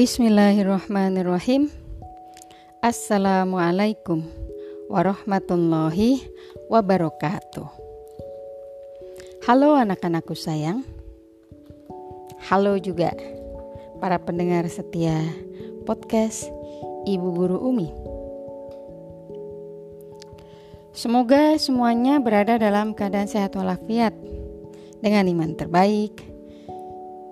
[0.00, 1.68] Bismillahirrahmanirrahim.
[2.80, 4.24] Assalamualaikum
[4.88, 6.24] warahmatullahi
[6.72, 7.68] wabarakatuh.
[9.44, 10.88] Halo anak-anakku sayang.
[12.48, 13.12] Halo juga
[14.00, 15.20] para pendengar setia
[15.84, 16.48] podcast
[17.04, 17.92] Ibu Guru Umi.
[20.96, 24.16] Semoga semuanya berada dalam keadaan sehat walafiat
[25.04, 26.24] dengan iman terbaik,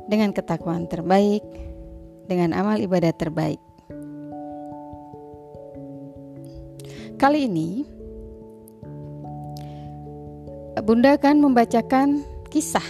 [0.04, 1.47] dengan ketakwaan terbaik,
[2.28, 3.58] dengan amal ibadah terbaik.
[7.18, 7.82] Kali ini,
[10.78, 12.84] Bunda akan membacakan kisah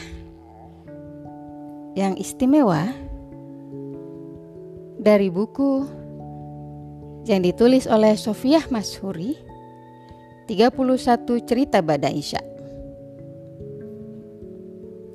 [1.97, 2.93] yang istimewa
[5.01, 5.89] dari buku
[7.25, 9.33] yang ditulis oleh Sofiah Mashuri
[10.45, 12.45] 31 cerita Bada Isya.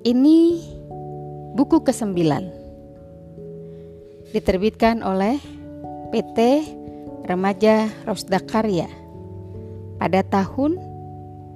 [0.04, 0.40] Ini
[1.54, 2.63] buku ke-9
[4.34, 5.37] diterbitkan oleh
[6.09, 6.65] PT
[7.29, 8.89] Remaja Rosda Karya
[10.01, 10.81] pada tahun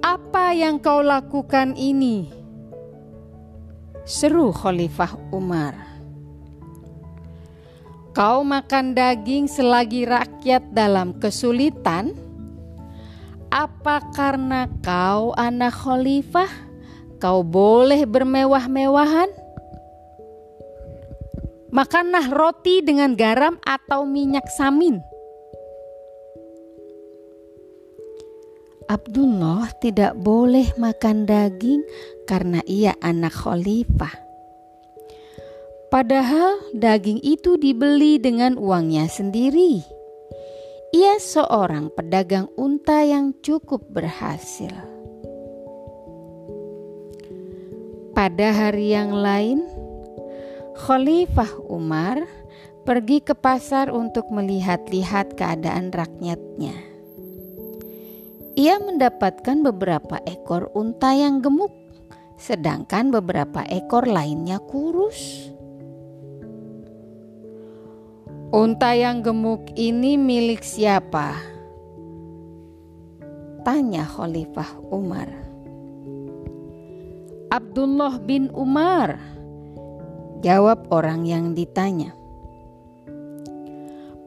[0.00, 2.32] Apa yang kau lakukan ini?
[4.08, 5.76] Seru Khalifah Umar.
[8.16, 12.16] Kau makan daging selagi rakyat dalam kesulitan?
[13.52, 16.67] Apa karena kau anak khalifah?
[17.18, 19.26] Kau boleh bermewah-mewahan.
[21.74, 25.02] Makanlah roti dengan garam atau minyak samin.
[28.88, 31.84] Abdullah tidak boleh makan daging
[32.24, 34.16] karena ia anak khalifah.
[35.92, 39.84] Padahal daging itu dibeli dengan uangnya sendiri.
[40.96, 44.97] Ia seorang pedagang unta yang cukup berhasil.
[48.18, 49.62] Pada hari yang lain,
[50.74, 52.18] Khalifah Umar
[52.82, 56.74] pergi ke pasar untuk melihat-lihat keadaan rakyatnya.
[58.58, 61.70] Ia mendapatkan beberapa ekor unta yang gemuk,
[62.34, 65.54] sedangkan beberapa ekor lainnya kurus.
[68.50, 71.38] Unta yang gemuk ini milik siapa?
[73.62, 75.47] Tanya Khalifah Umar.
[77.48, 79.16] Abdullah bin Umar.
[80.44, 82.12] Jawab orang yang ditanya.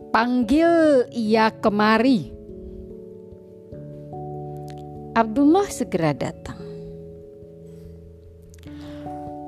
[0.10, 2.34] Panggil ia kemari.
[5.14, 6.58] Abdullah segera datang.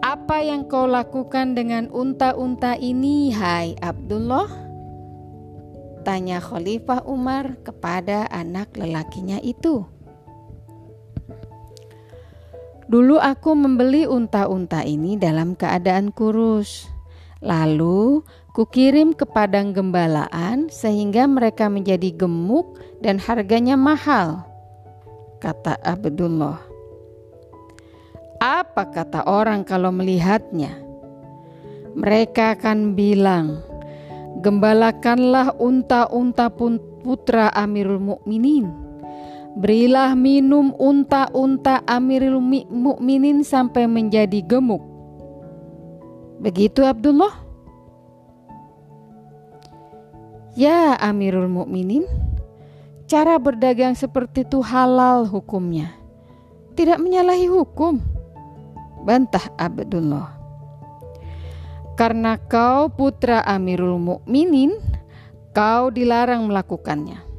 [0.05, 4.53] Apa yang kau lakukan dengan unta-unta ini, hai Abdullah?
[6.05, 9.81] Tanya Khalifah Umar kepada anak lelakinya itu.
[12.93, 16.85] Dulu aku membeli unta-unta ini dalam keadaan kurus.
[17.41, 18.21] Lalu
[18.53, 24.45] kukirim ke padang gembalaan sehingga mereka menjadi gemuk dan harganya mahal.
[25.41, 26.61] Kata Abdullah.
[28.37, 30.77] Apa kata orang kalau melihatnya?
[31.97, 33.57] Mereka akan bilang,
[34.45, 36.53] "Gembalakanlah unta-unta
[37.01, 38.82] putra Amirul Mukminin."
[39.53, 42.41] Berilah minum unta-unta Amirul
[42.73, 44.81] Mukminin sampai menjadi gemuk.
[46.41, 47.29] Begitu Abdullah?
[50.57, 52.01] Ya Amirul Mukminin,
[53.05, 55.93] cara berdagang seperti itu halal hukumnya.
[56.73, 58.01] Tidak menyalahi hukum.
[59.05, 60.33] Bantah Abdullah.
[61.93, 64.73] Karena kau putra Amirul Mukminin,
[65.53, 67.32] kau dilarang melakukannya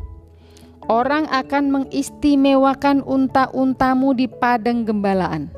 [0.88, 5.48] orang akan mengistimewakan unta-untamu di padang gembalaan.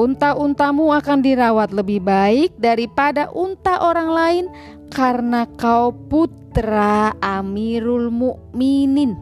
[0.00, 4.44] Unta-untamu akan dirawat lebih baik daripada unta orang lain
[4.88, 9.12] karena kau putra Amirul Mukminin.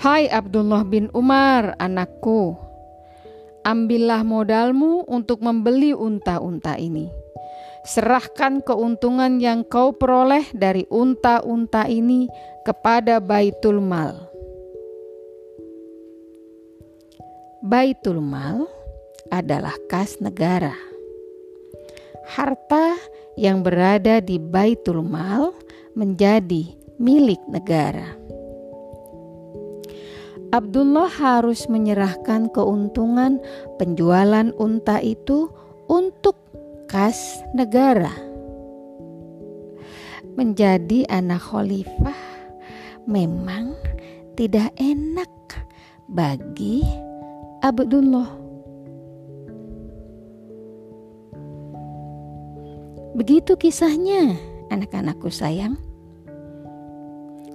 [0.00, 2.56] Hai Abdullah bin Umar, anakku,
[3.68, 7.29] ambillah modalmu untuk membeli unta-unta ini.
[7.80, 12.28] Serahkan keuntungan yang kau peroleh dari unta-unta ini
[12.68, 14.30] kepada Baitul Mal
[17.60, 18.64] Baitul Mal
[19.28, 20.72] adalah kas negara.
[22.24, 22.96] Harta
[23.36, 25.52] yang berada di Baitul Mal
[25.92, 28.16] menjadi milik negara.
[30.56, 33.44] Abdullah harus menyerahkan keuntungan
[33.76, 35.52] penjualan unta itu
[35.84, 36.40] untuk
[36.90, 38.10] kas negara.
[40.34, 42.18] Menjadi anak khalifah
[43.06, 43.78] memang
[44.34, 45.30] tidak enak
[46.10, 46.82] bagi
[47.62, 48.26] Abdullah.
[53.14, 54.34] Begitu kisahnya,
[54.74, 55.78] anak-anakku sayang.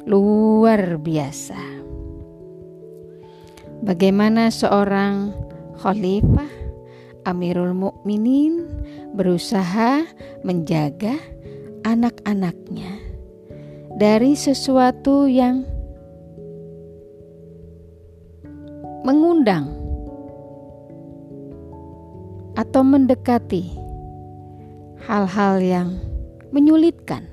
[0.08, 1.60] Luar biasa.
[3.84, 5.36] Bagaimana seorang
[5.82, 6.52] khalifah
[7.26, 8.75] Amirul Mukminin
[9.16, 10.04] berusaha
[10.44, 11.16] menjaga
[11.88, 13.00] anak-anaknya
[13.96, 15.64] dari sesuatu yang
[19.08, 19.72] mengundang
[22.60, 23.72] atau mendekati
[25.08, 25.90] hal-hal yang
[26.52, 27.24] menyulitkan.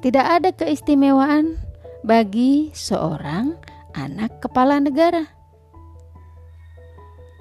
[0.00, 1.60] Tidak ada keistimewaan
[2.00, 3.52] bagi seorang
[3.92, 5.28] anak kepala negara,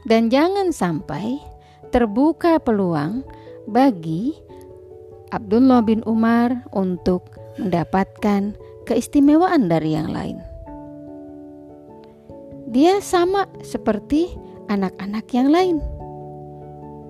[0.03, 1.39] dan jangan sampai
[1.89, 3.25] terbuka peluang
[3.69, 4.33] bagi
[5.29, 7.29] Abdullah bin Umar untuk
[7.61, 8.57] mendapatkan
[8.89, 10.41] keistimewaan dari yang lain.
[12.69, 14.29] Dia sama seperti
[14.69, 15.77] anak-anak yang lain.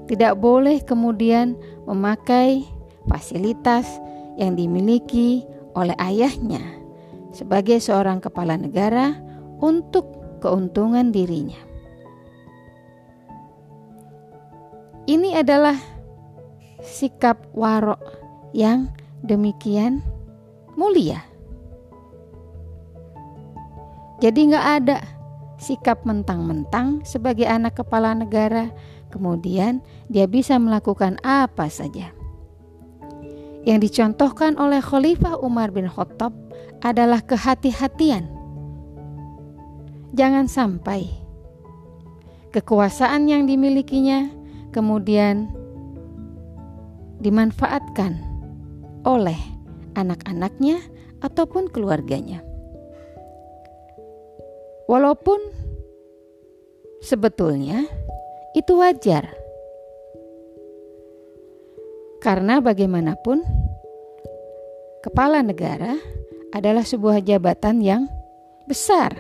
[0.08, 2.66] Tidak boleh kemudian memakai
[3.08, 3.86] fasilitas
[4.40, 5.44] yang dimiliki
[5.76, 6.64] oleh ayahnya
[7.36, 9.14] sebagai seorang kepala negara
[9.62, 10.08] untuk
[10.42, 11.69] keuntungan dirinya.
[15.10, 15.74] Ini adalah
[16.86, 17.98] sikap warok
[18.54, 18.94] yang
[19.26, 20.06] demikian
[20.78, 21.26] mulia.
[24.22, 25.02] Jadi nggak ada
[25.58, 28.70] sikap mentang-mentang sebagai anak kepala negara,
[29.10, 29.82] kemudian
[30.14, 32.14] dia bisa melakukan apa saja.
[33.66, 36.38] Yang dicontohkan oleh Khalifah Umar bin Khattab
[36.86, 38.30] adalah kehati-hatian.
[40.14, 41.10] Jangan sampai
[42.54, 44.39] kekuasaan yang dimilikinya
[44.71, 45.50] kemudian
[47.19, 48.16] dimanfaatkan
[49.04, 49.38] oleh
[49.95, 50.80] anak-anaknya
[51.19, 52.44] ataupun keluarganya.
[54.89, 55.38] Walaupun
[57.04, 57.86] sebetulnya
[58.57, 59.30] itu wajar.
[62.19, 63.39] Karena bagaimanapun
[65.00, 65.95] kepala negara
[66.51, 68.04] adalah sebuah jabatan yang
[68.68, 69.16] besar.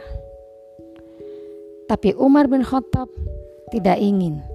[1.87, 3.07] Tapi Umar bin Khattab
[3.71, 4.48] tidak ingin.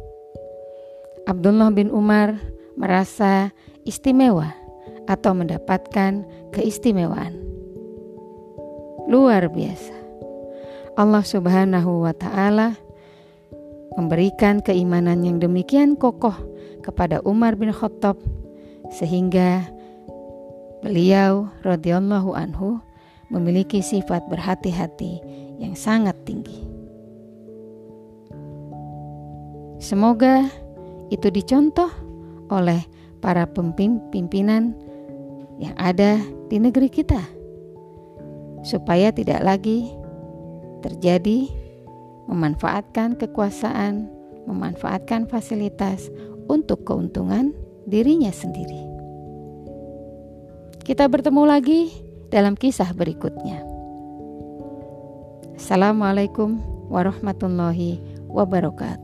[1.25, 2.37] Abdullah bin Umar
[2.77, 3.49] merasa
[3.89, 4.53] istimewa
[5.09, 7.33] atau mendapatkan keistimewaan.
[9.09, 9.93] Luar biasa.
[10.97, 12.77] Allah Subhanahu wa Ta'ala
[13.97, 16.35] memberikan keimanan yang demikian kokoh
[16.85, 18.21] kepada Umar bin Khattab,
[18.93, 19.65] sehingga
[20.85, 22.79] beliau radhiyallahu anhu
[23.33, 25.25] memiliki sifat berhati-hati
[25.57, 26.61] yang sangat tinggi.
[29.81, 30.49] Semoga
[31.15, 31.91] itu dicontoh
[32.51, 32.83] oleh
[33.23, 33.47] para
[34.11, 34.75] pimpinan
[35.63, 36.19] yang ada
[36.51, 37.23] di negeri kita,
[38.67, 39.87] supaya tidak lagi
[40.83, 41.47] terjadi
[42.27, 44.11] memanfaatkan kekuasaan,
[44.51, 46.11] memanfaatkan fasilitas
[46.51, 47.55] untuk keuntungan
[47.87, 48.83] dirinya sendiri.
[50.85, 51.89] Kita bertemu lagi
[52.29, 53.65] dalam kisah berikutnya.
[55.57, 56.61] Assalamualaikum
[56.93, 59.04] warahmatullahi wabarakatuh.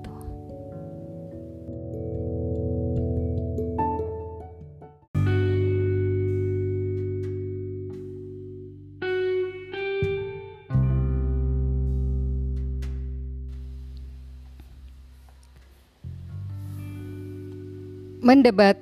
[18.31, 18.79] Mendebat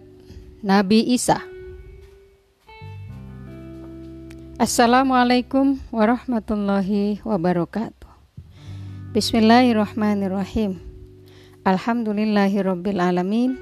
[0.61, 1.41] Nabi Isa.
[4.61, 8.13] Assalamualaikum warahmatullahi wabarakatuh.
[9.17, 10.77] Bismillahirrahmanirrahim.
[11.65, 13.57] Alhamdulillahirabbil alamin.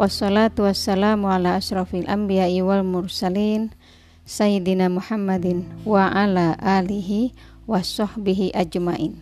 [0.00, 3.76] Wassalatu wassalamu ala asrafil anbiya'i wal mursalin
[4.24, 7.36] Sayyidina Muhammadin wa ala alihi
[7.68, 9.20] wa sahbihi ajmain.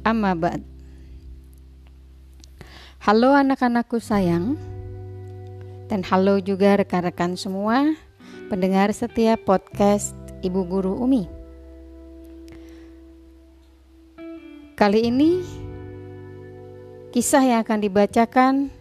[0.00, 0.73] Amma ba'd.
[3.04, 4.56] Halo anak-anakku sayang.
[5.92, 7.92] Dan halo juga rekan-rekan semua
[8.48, 11.28] pendengar setiap podcast Ibu Guru Umi.
[14.72, 15.44] Kali ini
[17.12, 18.72] kisah yang akan dibacakan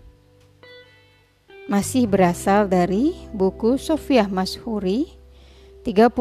[1.67, 5.11] masih berasal dari buku Sofiah Mashuri
[5.83, 6.15] 31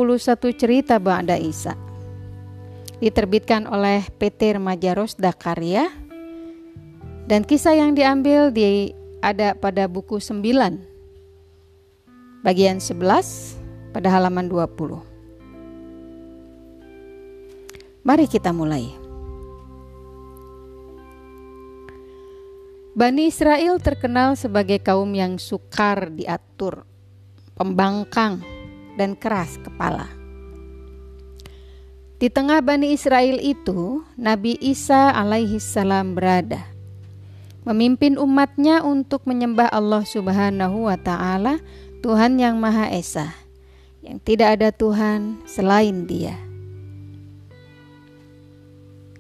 [0.59, 1.79] cerita Ba'da Isa
[2.99, 6.02] diterbitkan oleh PT Remaja Rosda Karya
[7.31, 8.91] dan kisah yang diambil di
[9.23, 10.43] ada pada buku 9
[12.43, 15.13] bagian 11 pada halaman 20.
[18.03, 18.91] Mari kita mulai.
[22.93, 26.85] Bani Israel terkenal sebagai kaum yang sukar diatur,
[27.57, 28.43] pembangkang,
[29.01, 30.11] dan keras kepala.
[32.21, 36.72] Di tengah Bani Israel itu, Nabi Isa alaihi salam berada.
[37.63, 41.63] Memimpin umatnya untuk menyembah Allah subhanahu wa ta'ala,
[42.03, 43.31] Tuhan yang Maha Esa,
[44.03, 46.35] yang tidak ada Tuhan selain dia.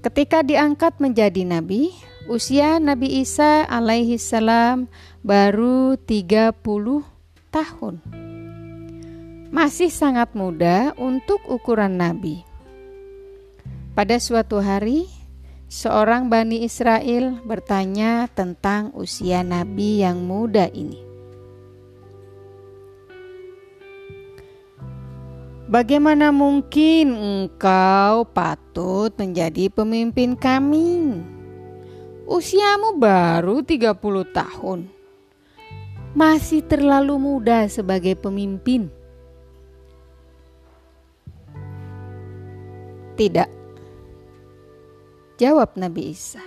[0.02, 1.94] Ketika diangkat menjadi Nabi,
[2.26, 4.90] usia Nabi Isa alaihi salam
[5.22, 6.58] baru 30
[7.54, 8.02] tahun.
[9.54, 12.42] Masih sangat muda untuk ukuran Nabi.
[13.94, 15.06] Pada suatu hari,
[15.72, 21.00] seorang Bani Israel bertanya tentang usia Nabi yang muda ini.
[25.72, 31.24] Bagaimana mungkin engkau patut menjadi pemimpin kami?
[32.28, 33.96] Usiamu baru 30
[34.28, 34.92] tahun.
[36.12, 38.92] Masih terlalu muda sebagai pemimpin.
[43.16, 43.61] Tidak,
[45.42, 46.38] Jawab Nabi Isa.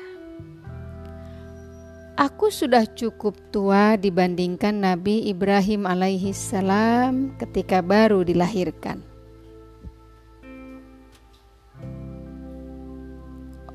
[2.16, 9.04] Aku sudah cukup tua dibandingkan Nabi Ibrahim alaihi salam ketika baru dilahirkan.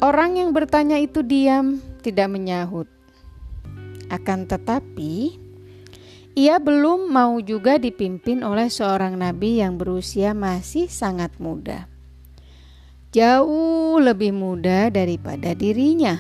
[0.01, 2.89] Orang yang bertanya itu diam, tidak menyahut.
[4.09, 5.37] Akan tetapi,
[6.33, 11.90] ia belum mau juga dipimpin oleh seorang nabi yang berusia masih sangat muda
[13.11, 16.15] jauh lebih muda daripada dirinya,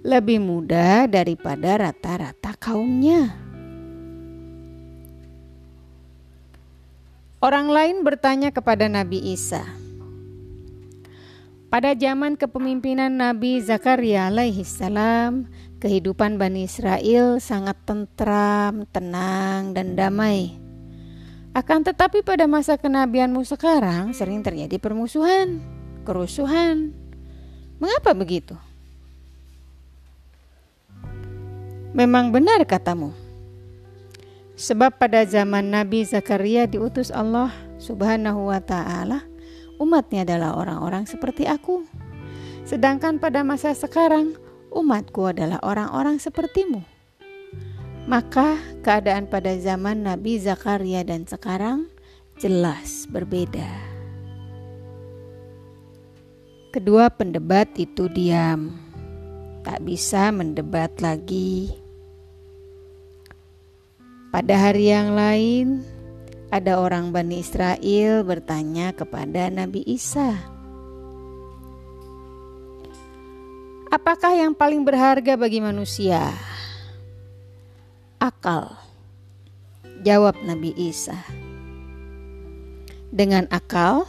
[0.00, 3.36] lebih muda daripada rata-rata kaumnya.
[7.44, 9.60] Orang lain bertanya kepada Nabi Isa.
[11.68, 15.52] Pada zaman kepemimpinan Nabi Zakaria alaihi salam,
[15.84, 20.63] kehidupan Bani Israel sangat tentram, tenang, dan damai.
[21.54, 25.62] Akan tetapi pada masa kenabianmu sekarang sering terjadi permusuhan,
[26.02, 26.90] kerusuhan.
[27.78, 28.58] Mengapa begitu?
[31.94, 33.14] Memang benar katamu.
[34.58, 39.22] Sebab pada zaman Nabi Zakaria diutus Allah Subhanahu wa taala,
[39.78, 41.86] umatnya adalah orang-orang seperti aku.
[42.66, 44.34] Sedangkan pada masa sekarang,
[44.74, 46.93] umatku adalah orang-orang sepertimu.
[48.04, 51.88] Maka keadaan pada zaman Nabi Zakaria dan sekarang
[52.36, 53.64] jelas berbeda.
[56.68, 58.76] Kedua pendebat itu diam,
[59.64, 61.72] tak bisa mendebat lagi.
[64.28, 65.80] Pada hari yang lain,
[66.52, 70.36] ada orang Bani Israel bertanya kepada Nabi Isa,
[73.88, 76.53] "Apakah yang paling berharga bagi manusia?"
[78.24, 78.72] Akal.
[80.00, 81.16] Jawab Nabi Isa.
[83.12, 84.08] Dengan akal,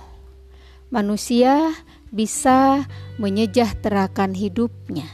[0.88, 1.75] manusia
[2.15, 2.88] bisa
[3.19, 5.12] menyejahterakan hidupnya.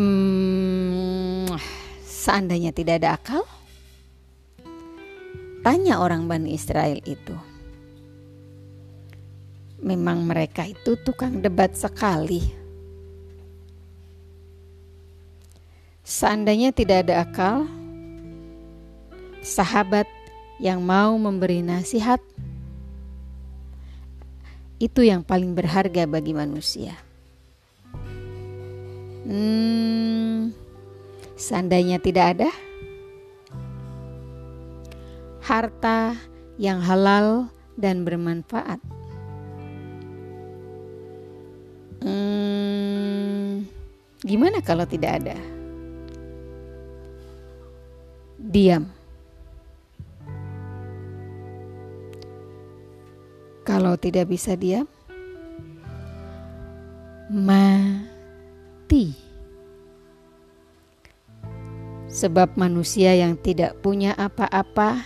[0.00, 1.46] Hmm,
[2.08, 3.44] seandainya tidak ada akal,
[5.60, 7.36] tanya orang Bani Israel itu.
[9.84, 12.63] Memang mereka itu tukang debat sekali
[16.14, 17.66] Seandainya tidak ada akal,
[19.42, 20.06] sahabat
[20.62, 22.22] yang mau memberi nasihat
[24.78, 26.94] itu yang paling berharga bagi manusia.
[29.26, 30.54] Hmm,
[31.34, 32.50] seandainya tidak ada
[35.42, 36.14] harta
[36.62, 38.78] yang halal dan bermanfaat.
[42.06, 43.66] Hmm,
[44.22, 45.63] gimana kalau tidak ada?
[48.54, 48.86] Diam.
[53.66, 54.86] Kalau tidak bisa diam,
[57.26, 59.10] mati.
[62.14, 65.02] Sebab manusia yang tidak punya apa-apa,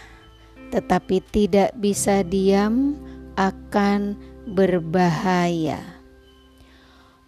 [0.68, 3.00] tetapi tidak bisa diam,
[3.40, 4.12] akan
[4.52, 5.80] berbahaya.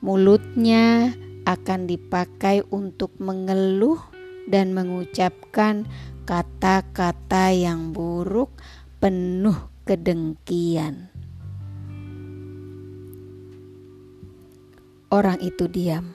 [0.04, 1.16] Mulutnya
[1.48, 3.96] akan dipakai untuk mengeluh
[4.50, 5.86] dan mengucapkan
[6.30, 8.54] kata-kata yang buruk,
[9.02, 11.10] penuh kedengkian.
[15.10, 16.14] Orang itu diam,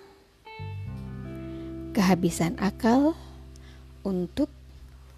[1.92, 3.12] kehabisan akal
[4.08, 4.48] untuk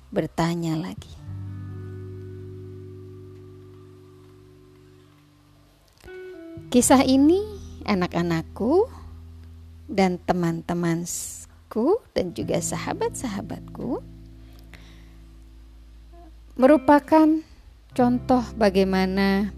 [0.09, 1.13] bertanya lagi.
[6.73, 7.45] Kisah ini
[7.85, 8.89] anak-anakku
[9.85, 14.16] dan teman-temanku dan juga sahabat-sahabatku
[16.57, 17.45] merupakan
[17.93, 19.53] contoh bagaimana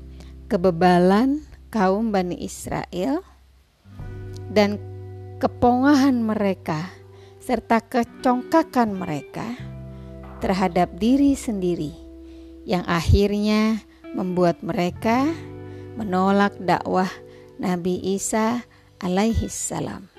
[0.51, 3.23] kebebalan kaum Bani Israel
[4.51, 4.75] dan
[5.39, 6.91] kepongahan mereka
[7.39, 9.47] serta kecongkakan mereka
[10.43, 11.95] terhadap diri sendiri
[12.67, 13.79] yang akhirnya
[14.11, 15.23] membuat mereka
[15.95, 17.07] menolak dakwah
[17.55, 18.59] Nabi Isa
[18.99, 20.11] alaihi salam.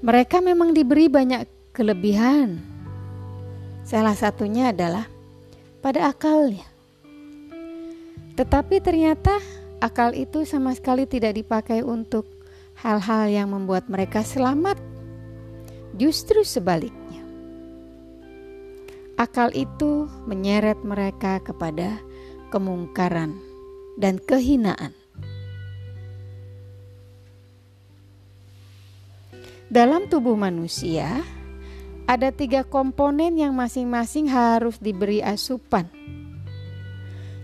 [0.00, 1.44] Mereka memang diberi banyak
[1.76, 2.71] kelebihan.
[3.82, 5.10] Salah satunya adalah
[5.82, 6.64] pada akalnya.
[8.38, 9.36] Tetapi ternyata
[9.82, 12.24] akal itu sama sekali tidak dipakai untuk
[12.78, 14.78] hal-hal yang membuat mereka selamat.
[15.92, 17.20] Justru sebaliknya,
[19.20, 22.00] akal itu menyeret mereka kepada
[22.48, 23.36] kemungkaran
[24.00, 24.96] dan kehinaan.
[29.68, 31.24] Dalam tubuh manusia,
[32.06, 35.86] ada tiga komponen yang masing-masing harus diberi asupan.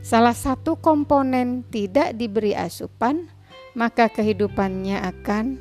[0.02, 3.28] Salah satu komponen tidak diberi asupan,
[3.76, 5.60] maka kehidupannya akan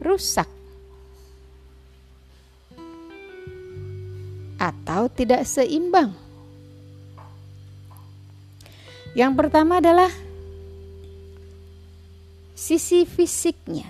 [0.00, 0.48] rusak
[4.56, 6.16] atau tidak seimbang.
[9.16, 10.12] Yang pertama adalah
[12.56, 13.88] sisi fisiknya.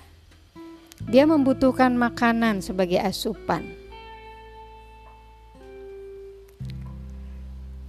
[1.07, 3.86] Dia membutuhkan makanan sebagai asupan.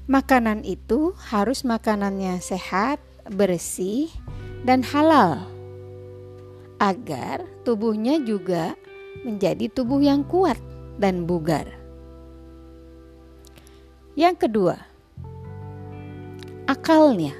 [0.07, 4.07] Makanan itu harus makanannya sehat, bersih,
[4.63, 5.43] dan halal
[6.79, 8.79] agar tubuhnya juga
[9.27, 10.55] menjadi tubuh yang kuat
[10.95, 11.67] dan bugar.
[14.15, 14.79] Yang kedua,
[16.71, 17.35] akalnya.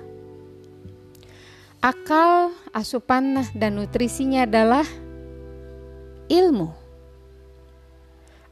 [1.80, 4.84] Akal, asupan dan nutrisinya adalah
[6.30, 6.77] ilmu.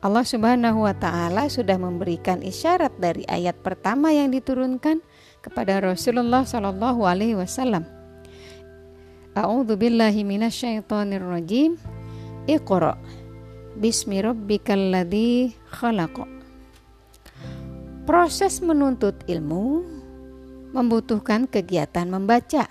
[0.05, 5.01] Allah Subhanahu wa taala sudah memberikan isyarat dari ayat pertama yang diturunkan
[5.41, 7.89] kepada Rasulullah Shallallahu alaihi wasallam
[9.33, 10.21] A'udzu billahi
[11.17, 11.81] rajim.
[12.45, 12.93] Iqra.
[13.81, 16.21] Bismi rabbikal ladzi khalaq.
[18.05, 19.83] Proses menuntut ilmu
[20.71, 22.69] membutuhkan kegiatan membaca.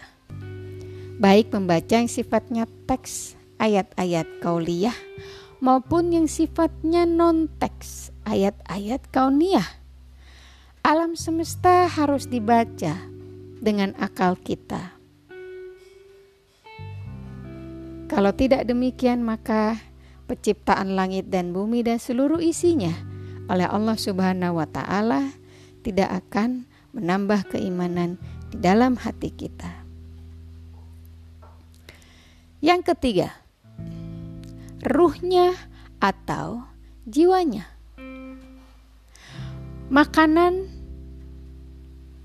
[1.18, 4.94] Baik membaca yang sifatnya teks, ayat-ayat kauliyah
[5.64, 9.81] maupun yang sifatnya non-teks, ayat-ayat kauniyah.
[10.85, 12.92] Alam semesta harus dibaca
[13.64, 14.94] dengan akal kita
[18.14, 19.74] Kalau tidak demikian maka
[20.31, 22.94] penciptaan langit dan bumi dan seluruh isinya
[23.50, 25.35] oleh Allah Subhanahu wa taala
[25.83, 26.62] tidak akan
[26.94, 28.20] menambah keimanan
[28.55, 29.83] di dalam hati kita.
[32.62, 33.35] Yang ketiga,
[34.83, 35.55] ruhnya
[36.03, 36.65] atau
[37.07, 37.69] jiwanya.
[39.93, 40.67] Makanan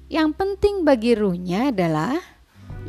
[0.10, 2.18] yang penting bagi ruhnya adalah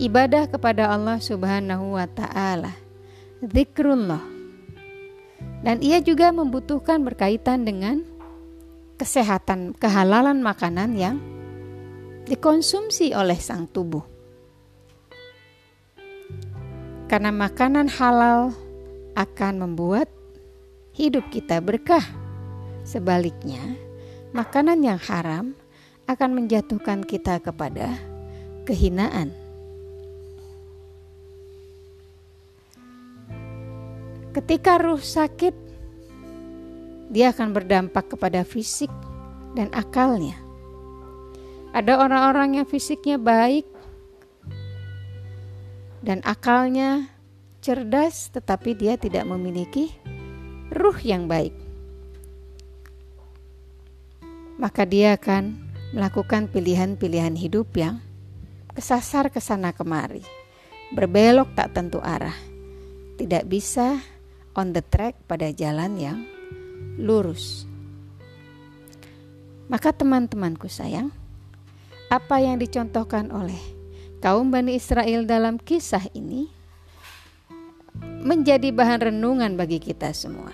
[0.01, 2.73] ibadah kepada Allah Subhanahu wa taala
[3.44, 4.23] zikrullah.
[5.61, 8.01] Dan ia juga membutuhkan berkaitan dengan
[8.96, 11.16] kesehatan, kehalalan makanan yang
[12.25, 14.05] dikonsumsi oleh sang tubuh.
[17.09, 18.55] Karena makanan halal
[19.20, 20.09] akan membuat
[20.96, 22.02] hidup kita berkah.
[22.80, 23.61] Sebaliknya,
[24.33, 25.52] makanan yang haram
[26.09, 27.92] akan menjatuhkan kita kepada
[28.64, 29.37] kehinaan.
[34.33, 35.52] Ketika ruh sakit,
[37.11, 38.90] dia akan berdampak kepada fisik
[39.59, 40.38] dan akalnya.
[41.74, 43.66] Ada orang-orang yang fisiknya baik
[46.02, 47.11] dan akalnya
[47.61, 49.92] cerdas, tetapi dia tidak memiliki
[50.73, 51.53] ruh yang baik.
[54.61, 55.57] Maka dia akan
[55.96, 58.01] melakukan pilihan-pilihan hidup yang
[58.77, 60.25] kesasar ke sana kemari
[60.90, 62.35] berbelok tak tentu arah,
[63.14, 64.03] tidak bisa
[64.59, 66.18] on the track pada jalan yang
[66.99, 67.64] lurus.
[69.70, 71.14] Maka teman-temanku sayang,
[72.11, 73.61] apa yang dicontohkan oleh
[74.18, 76.60] kaum Bani Israel dalam kisah ini
[78.20, 80.52] menjadi bahan renungan bagi kita semua.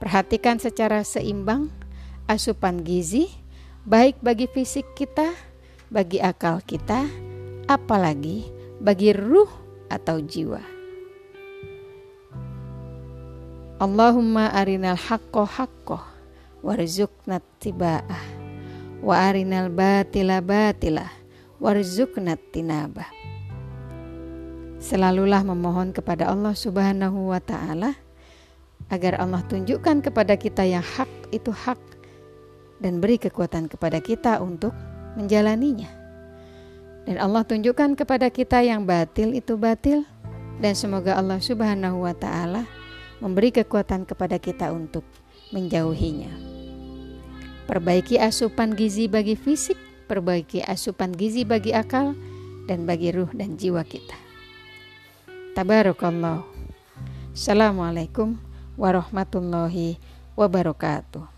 [0.00, 1.68] Perhatikan secara seimbang
[2.28, 3.28] asupan gizi,
[3.84, 5.32] baik bagi fisik kita,
[5.92, 7.04] bagi akal kita,
[7.68, 8.48] apalagi
[8.80, 9.48] bagi ruh
[9.88, 10.60] atau jiwa.
[13.78, 15.98] Allahumma arinal haqqo haqqo
[16.64, 18.22] warzuqna tiba'ah
[19.04, 21.06] wa arinal batila batila
[21.60, 23.13] warzuqna tinabah.
[24.84, 27.96] Selalulah memohon kepada Allah Subhanahu wa taala
[28.92, 31.80] agar Allah tunjukkan kepada kita yang hak itu hak
[32.84, 34.76] dan beri kekuatan kepada kita untuk
[35.16, 35.88] menjalaninya.
[37.08, 40.04] Dan Allah tunjukkan kepada kita yang batil itu batil
[40.60, 42.68] dan semoga Allah Subhanahu wa taala
[43.24, 45.08] memberi kekuatan kepada kita untuk
[45.56, 46.28] menjauhinya.
[47.64, 49.80] Perbaiki asupan gizi bagi fisik,
[50.12, 52.12] perbaiki asupan gizi bagi akal
[52.68, 54.23] dan bagi ruh dan jiwa kita.
[55.54, 56.42] Tabarakallah.
[57.30, 58.34] Assalamualaikum
[58.74, 60.02] warahmatullahi
[60.34, 61.33] wabarakatuh.